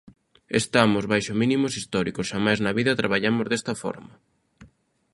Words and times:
Estamos 0.61 1.03
baixo 1.11 1.33
mínimos 1.41 1.73
históricos, 1.79 2.29
xamais 2.31 2.59
na 2.61 2.75
vida 2.79 2.99
traballamos 3.01 3.45
desta 3.47 3.73
forma. 3.81 4.13